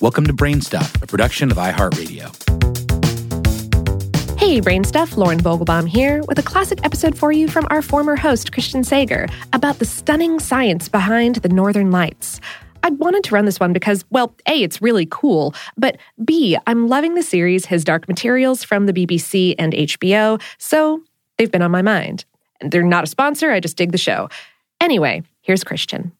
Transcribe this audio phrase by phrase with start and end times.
[0.00, 2.34] Welcome to Brainstuff, a production of iHeartRadio.
[4.38, 8.50] Hey, Brainstuff, Lauren Vogelbaum here with a classic episode for you from our former host,
[8.50, 12.40] Christian Sager, about the stunning science behind the Northern Lights.
[12.82, 16.88] I wanted to run this one because, well, A, it's really cool, but B, I'm
[16.88, 21.02] loving the series His Dark Materials from the BBC and HBO, so
[21.36, 22.24] they've been on my mind.
[22.62, 24.30] And they're not a sponsor, I just dig the show.
[24.80, 26.12] Anyway, here's Christian.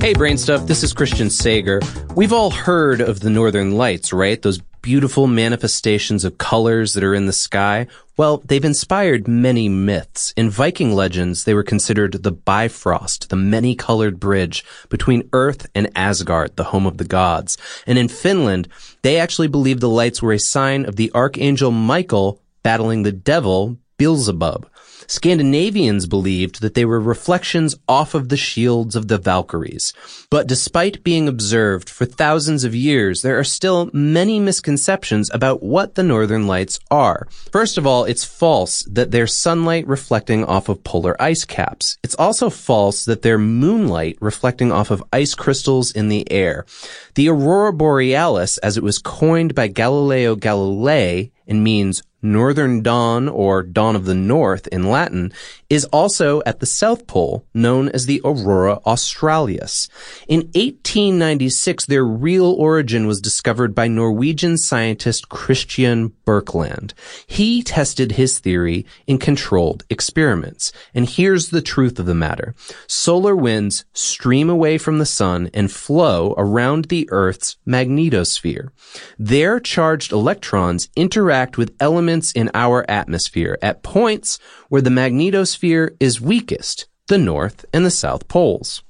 [0.00, 1.80] Hey, Brainstuff, this is Christian Sager.
[2.14, 4.40] We've all heard of the Northern Lights, right?
[4.40, 7.88] Those beautiful manifestations of colors that are in the sky.
[8.16, 10.32] Well, they've inspired many myths.
[10.36, 16.54] In Viking legends, they were considered the Bifrost, the many-colored bridge between Earth and Asgard,
[16.54, 17.58] the home of the gods.
[17.84, 18.68] And in Finland,
[19.02, 23.78] they actually believed the lights were a sign of the archangel Michael battling the devil,
[23.98, 24.66] Beelzebub.
[25.10, 29.94] Scandinavians believed that they were reflections off of the shields of the Valkyries.
[30.28, 35.94] But despite being observed for thousands of years, there are still many misconceptions about what
[35.94, 37.26] the northern lights are.
[37.50, 41.96] First of all, it's false that they're sunlight reflecting off of polar ice caps.
[42.02, 46.66] It's also false that they're moonlight reflecting off of ice crystals in the air.
[47.14, 53.62] The aurora borealis, as it was coined by Galileo Galilei, and means northern dawn or
[53.62, 55.32] dawn of the north in Latin,
[55.70, 59.88] is also at the South Pole, known as the aurora australis.
[60.26, 66.92] In 1896, their real origin was discovered by Norwegian scientist Christian Birkeland.
[67.26, 70.72] He tested his theory in controlled experiments.
[70.94, 72.54] And here's the truth of the matter.
[72.86, 78.70] Solar winds stream away from the sun and flow around the Earth's magnetosphere.
[79.18, 81.76] Their charged electrons interact with
[82.08, 84.38] elements in our atmosphere at points
[84.70, 88.82] where the magnetosphere is weakest, the north and the south poles.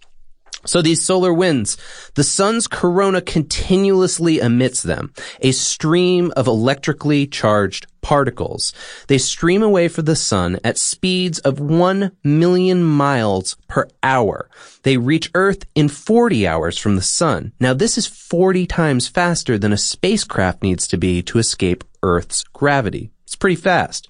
[0.65, 1.77] So these solar winds,
[2.15, 8.73] the sun's corona continuously emits them, a stream of electrically charged particles.
[9.09, 14.49] They stream away from the sun at speeds of 1 million miles per hour.
[14.83, 17.53] They reach Earth in 40 hours from the sun.
[17.59, 22.43] Now this is 40 times faster than a spacecraft needs to be to escape Earth's
[22.53, 23.11] gravity.
[23.29, 24.09] It's pretty fast.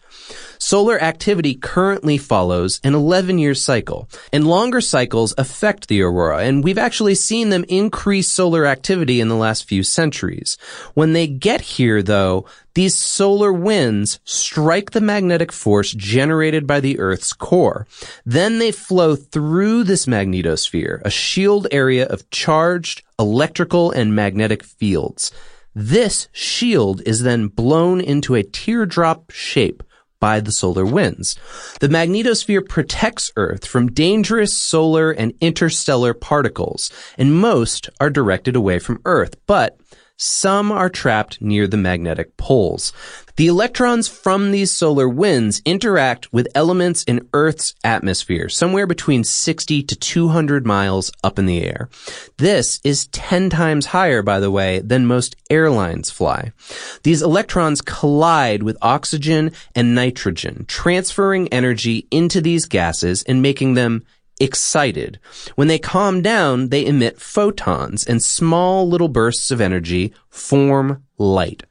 [0.59, 6.63] Solar activity currently follows an 11 year cycle, and longer cycles affect the aurora, and
[6.63, 10.57] we've actually seen them increase solar activity in the last few centuries.
[10.95, 17.01] When they get here, though, these solar winds strike the magnetic force generated by the
[17.01, 17.89] Earth's core.
[18.25, 25.33] Then they flow through this magnetosphere, a shield area of charged electrical and magnetic fields.
[25.81, 29.85] This shield is then blown into a teardrop shape
[30.19, 31.39] by the solar winds.
[31.79, 38.81] The magnetosphere protects Earth from dangerous solar and interstellar particles, and most are directed away
[38.81, 39.79] from Earth, but
[40.19, 42.93] some are trapped near the magnetic poles.
[43.37, 49.85] The electrons from these solar winds interact with elements in Earth's atmosphere, somewhere between 60
[49.85, 51.89] to 200 miles up in the air.
[52.39, 56.53] This is 10 times higher, by the way, than most airlines fly.
[57.05, 64.05] These electrons collide with oxygen and nitrogen, transferring energy into these gases and making them
[64.41, 65.19] excited.
[65.55, 71.65] When they calm down, they emit photons and small little bursts of energy form light.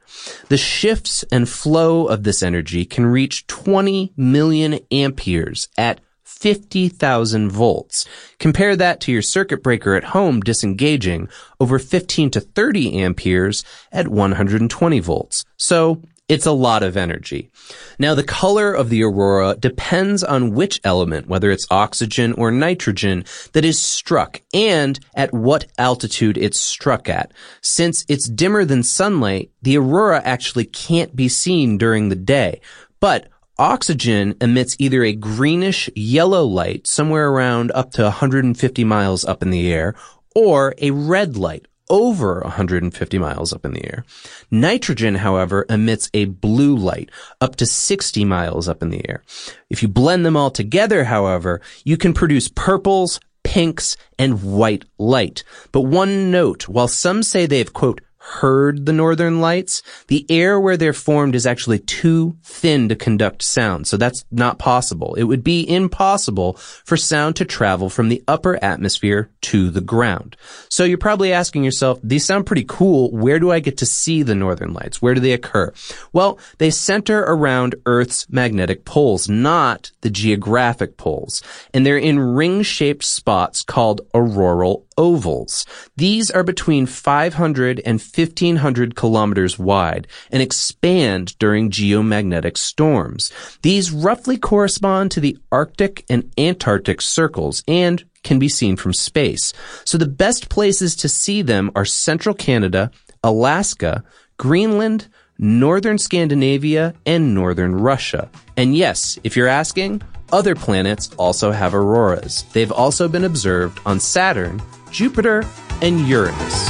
[0.48, 8.06] The shifts and flow of this energy can reach 20 million amperes at 50,000 volts.
[8.38, 14.06] Compare that to your circuit breaker at home disengaging over 15 to 30 amperes at
[14.06, 15.44] 120 volts.
[15.56, 17.50] So it's a lot of energy.
[17.98, 23.24] Now, the color of the aurora depends on which element, whether it's oxygen or nitrogen,
[23.52, 27.32] that is struck and at what altitude it's struck at.
[27.62, 32.60] Since it's dimmer than sunlight, the aurora actually can't be seen during the day.
[33.00, 33.28] But
[33.58, 39.50] oxygen emits either a greenish yellow light somewhere around up to 150 miles up in
[39.50, 39.94] the air
[40.34, 44.04] or a red light over 150 miles up in the air.
[44.50, 49.22] Nitrogen, however, emits a blue light up to 60 miles up in the air.
[49.70, 55.44] If you blend them all together, however, you can produce purples, pinks, and white light.
[55.72, 60.76] But one note, while some say they've, quote, heard the northern lights, the air where
[60.76, 63.86] they're formed is actually too thin to conduct sound.
[63.86, 65.14] So that's not possible.
[65.14, 66.54] It would be impossible
[66.84, 70.36] for sound to travel from the upper atmosphere to the ground.
[70.68, 73.10] So you're probably asking yourself, these sound pretty cool.
[73.12, 75.00] Where do I get to see the northern lights?
[75.00, 75.72] Where do they occur?
[76.12, 81.42] Well, they center around Earth's magnetic poles, not the geographic poles.
[81.72, 85.64] And they're in ring-shaped spots called auroral ovals.
[85.96, 93.32] These are between 500 and 1500 kilometers wide and expand during geomagnetic storms.
[93.62, 99.54] These roughly correspond to the Arctic and Antarctic circles and can be seen from space.
[99.84, 102.90] So the best places to see them are central Canada,
[103.22, 104.04] Alaska,
[104.36, 105.08] Greenland,
[105.38, 108.28] northern Scandinavia, and northern Russia.
[108.56, 110.02] And yes, if you're asking,
[110.32, 112.44] other planets also have auroras.
[112.52, 115.44] They've also been observed on Saturn, Jupiter,
[115.82, 116.68] and Uranus.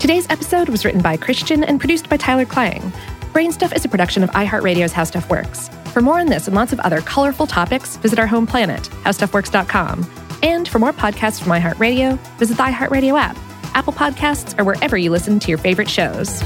[0.00, 2.92] Today's episode was written by Christian and produced by Tyler Klang.
[3.32, 5.68] Brainstuff is a production of iHeartRadio's How Stuff Works.
[5.92, 10.10] For more on this and lots of other colorful topics, visit our home planet, howstuffworks.com.
[10.42, 13.36] And for more podcasts from iHeartRadio, visit the iHeartRadio app,
[13.74, 16.42] Apple Podcasts, or wherever you listen to your favorite shows.